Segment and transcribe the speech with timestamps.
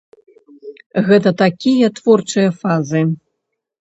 [1.09, 3.01] Гэта такія творчыя фазы.